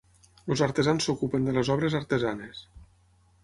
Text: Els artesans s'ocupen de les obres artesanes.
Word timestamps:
Els 0.53 0.63
artesans 0.67 1.05
s'ocupen 1.09 1.47
de 1.49 1.55
les 1.59 1.71
obres 1.77 2.01
artesanes. 2.03 2.67